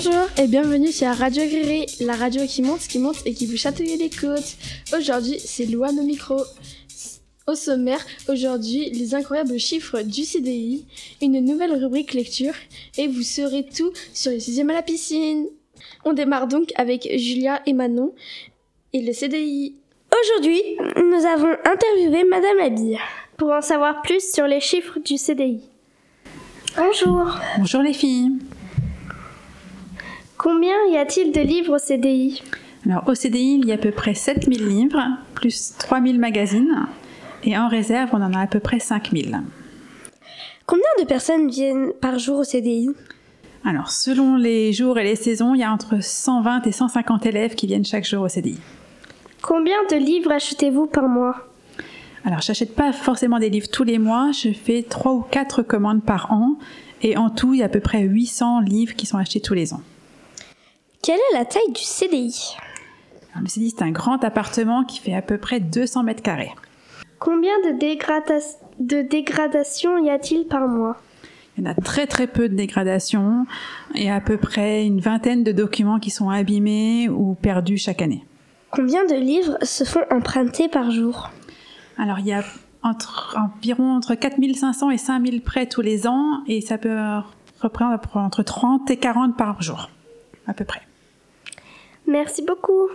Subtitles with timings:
[0.00, 3.56] Bonjour et bienvenue sur Radio Gréry, la radio qui monte, qui monte et qui vous
[3.56, 4.56] chatouille les côtes.
[4.96, 6.36] Aujourd'hui, c'est Louane au micro.
[7.48, 7.98] Au sommaire,
[8.28, 10.86] aujourd'hui, les incroyables chiffres du CDI,
[11.20, 12.52] une nouvelle rubrique lecture
[12.96, 15.48] et vous saurez tout sur le sixième à la piscine.
[16.04, 18.14] On démarre donc avec Julia et Manon
[18.92, 19.74] et le CDI.
[20.22, 20.62] Aujourd'hui,
[20.94, 23.00] nous avons interviewé Madame Abir
[23.36, 25.60] pour en savoir plus sur les chiffres du CDI.
[26.76, 27.36] Bonjour.
[27.58, 28.30] Bonjour les filles.
[30.38, 32.44] Combien y a-t-il de livres au CDI
[32.86, 35.02] Alors au CDI, il y a à peu près 7000 livres,
[35.34, 36.86] plus 3000 magazines,
[37.42, 39.40] et en réserve, on en a à peu près 5000.
[40.64, 42.88] Combien de personnes viennent par jour au CDI
[43.64, 47.56] Alors selon les jours et les saisons, il y a entre 120 et 150 élèves
[47.56, 48.60] qui viennent chaque jour au CDI.
[49.42, 51.48] Combien de livres achetez-vous par mois?
[52.24, 56.04] Alors j'achète pas forcément des livres tous les mois, je fais 3 ou 4 commandes
[56.04, 56.58] par an,
[57.02, 59.54] et en tout, il y a à peu près 800 livres qui sont achetés tous
[59.54, 59.82] les ans.
[61.02, 62.56] Quelle est la taille du CDI
[63.32, 66.52] Alors, Le CDI, c'est un grand appartement qui fait à peu près 200 mètres carrés.
[67.18, 70.96] Combien de, dégrada- de dégradations y a-t-il par mois?
[71.56, 73.44] Il y en a très très peu de dégradations
[73.94, 78.24] et à peu près une vingtaine de documents qui sont abîmés ou perdus chaque année.
[78.70, 81.30] Combien de livres se font emprunter par jour?
[81.96, 82.44] Alors il y a
[82.84, 86.96] entre, environ entre 4500 et 5000 prêts tous les ans et ça peut
[87.60, 89.90] reprendre entre 30 et 40 par jour
[90.48, 90.80] à peu près.
[92.06, 92.88] Merci beaucoup.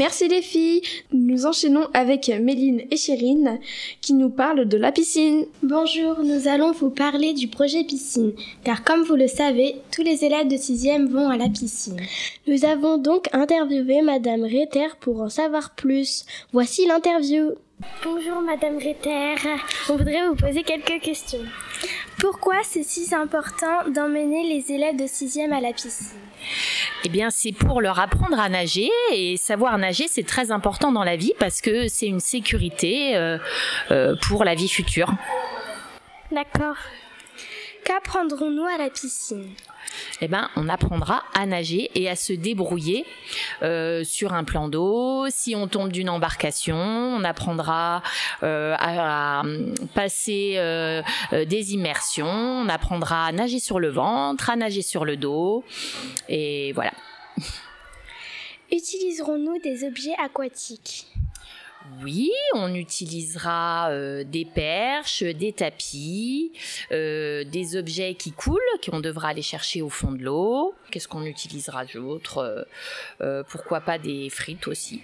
[0.00, 0.80] Merci les filles.
[1.12, 3.60] Nous enchaînons avec Méline et Chérine
[4.00, 5.44] qui nous parlent de la piscine.
[5.62, 8.32] Bonjour, nous allons vous parler du projet piscine,
[8.64, 12.00] car comme vous le savez, tous les élèves de 6e vont à la piscine.
[12.46, 16.24] Nous avons donc interviewé Madame Retter pour en savoir plus.
[16.54, 17.50] Voici l'interview.
[18.04, 19.36] Bonjour Madame Retter,
[19.88, 21.44] on voudrait vous poser quelques questions.
[22.18, 26.18] Pourquoi c'est si important d'emmener les élèves de 6e à la piscine?
[27.04, 31.04] Eh bien, c'est pour leur apprendre à nager et savoir nager, c'est très important dans
[31.04, 33.38] la vie parce que c'est une sécurité euh,
[33.90, 35.14] euh, pour la vie future.
[36.30, 36.76] D'accord.
[37.84, 39.48] Qu'apprendrons-nous à la piscine?
[40.20, 43.04] Eh ben, on apprendra à nager et à se débrouiller
[43.62, 45.26] euh, sur un plan d'eau.
[45.30, 48.02] Si on tombe d'une embarcation, on apprendra
[48.42, 49.42] euh, à, à
[49.94, 51.02] passer euh,
[51.32, 52.26] euh, des immersions.
[52.26, 55.64] On apprendra à nager sur le ventre, à nager sur le dos,
[56.28, 56.92] et voilà.
[58.70, 61.09] Utiliserons-nous des objets aquatiques?
[62.02, 66.52] Oui, on utilisera euh, des perches, des tapis,
[66.92, 70.74] euh, des objets qui coulent, qu'on devra aller chercher au fond de l'eau.
[70.90, 72.66] Qu'est-ce qu'on utilisera d'autre
[73.22, 75.02] Euh, Pourquoi pas des frites aussi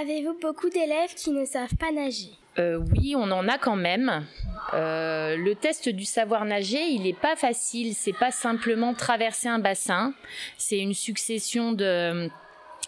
[0.00, 2.30] Avez-vous beaucoup d'élèves qui ne savent pas nager?
[2.58, 4.26] Euh, oui, on en a quand même.
[4.72, 7.94] Euh, le test du savoir nager, il n'est pas facile.
[7.94, 10.14] C'est pas simplement traverser un bassin.
[10.56, 12.28] C'est une succession de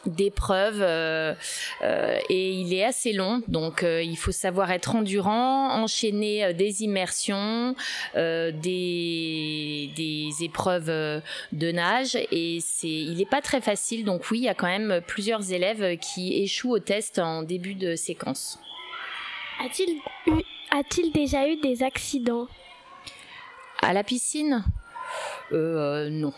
[0.07, 1.35] d'épreuves euh,
[1.83, 3.43] euh, et il est assez long.
[3.49, 7.75] Donc euh, il faut savoir être endurant enchaîner des immersions
[8.15, 10.87] des, des épreuves
[11.53, 12.17] de nage.
[12.31, 14.05] Et c'est il n'est pas très facile.
[14.05, 17.75] Donc oui il y a quand même plusieurs élèves qui échouent au test en début
[17.75, 18.59] de séquence.
[19.65, 19.97] A-t-il
[20.27, 22.47] eu, a-t-il déjà eu des accidents?
[23.83, 24.65] À la piscine?
[25.53, 26.33] Non.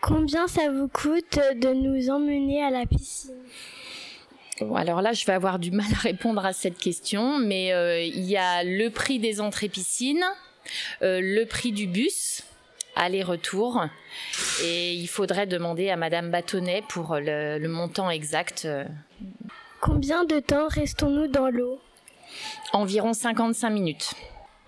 [0.00, 3.34] Combien ça vous coûte de nous emmener à la piscine
[4.60, 8.02] Bon, alors là, je vais avoir du mal à répondre à cette question, mais euh,
[8.02, 10.24] il y a le prix des entrées piscines,
[11.02, 12.42] euh, le prix du bus,
[12.96, 13.84] aller-retour,
[14.64, 18.64] et il faudrait demander à Madame Bâtonnet pour le, le montant exact.
[18.64, 18.84] euh,
[19.80, 21.80] Combien de temps restons-nous dans l'eau?
[22.72, 24.14] Environ 55 minutes.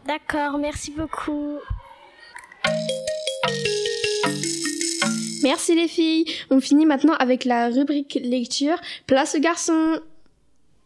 [0.07, 1.59] D'accord, merci beaucoup.
[5.43, 6.25] Merci les filles.
[6.51, 8.77] On finit maintenant avec la rubrique lecture.
[9.07, 9.99] Place aux garçons.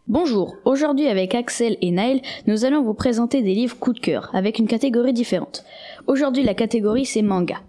[0.07, 4.31] Bonjour, aujourd'hui avec Axel et Naël, nous allons vous présenter des livres coup de cœur
[4.35, 5.65] avec une catégorie différente.
[6.07, 7.63] Aujourd'hui la catégorie c'est manga.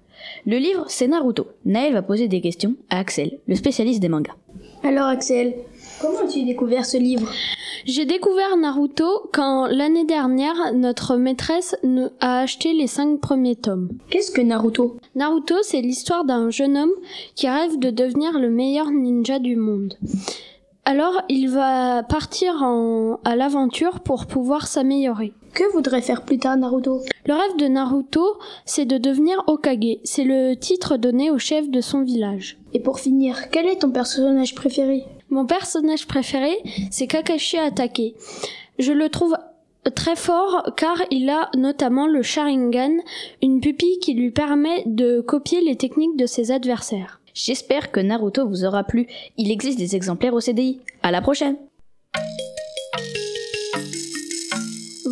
[0.46, 1.48] Le livre c'est Naruto.
[1.64, 4.36] Naël va poser des questions à Axel, le spécialiste des mangas.
[4.88, 5.56] Alors Axel,
[6.00, 7.28] comment as-tu découvert ce livre?
[7.86, 13.90] J'ai découvert Naruto quand l'année dernière notre maîtresse nous a acheté les cinq premiers tomes.
[14.10, 14.98] Qu'est-ce que Naruto?
[15.16, 16.94] Naruto, c'est l'histoire d'un jeune homme
[17.36, 19.96] qui rêve de devenir le meilleur ninja du monde.
[20.86, 25.34] Alors il va partir en- à l'aventure pour pouvoir s'améliorer.
[25.56, 27.02] Que voudrait faire plus tard Naruto?
[27.26, 30.00] Le rêve de Naruto, c'est de devenir Okage.
[30.04, 32.58] C'est le titre donné au chef de son village.
[32.74, 35.06] Et pour finir, quel est ton personnage préféré?
[35.30, 36.52] Mon personnage préféré,
[36.92, 38.16] c'est Kakashi Atake.
[38.80, 39.38] Je le trouve
[39.96, 42.98] très fort car il a notamment le Sharingan,
[43.42, 47.22] une pupille qui lui permet de copier les techniques de ses adversaires.
[47.34, 49.08] J'espère que Naruto vous aura plu.
[49.38, 50.82] Il existe des exemplaires au CDI.
[51.02, 51.56] À la prochaine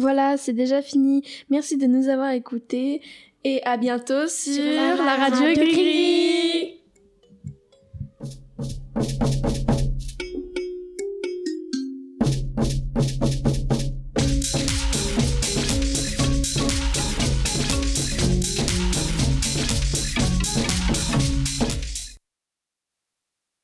[0.03, 1.23] Voilà, c'est déjà fini.
[1.49, 2.99] Merci de nous avoir écoutés
[3.45, 5.63] et à bientôt sur, la radio, radio.
[5.63, 6.12] Gris.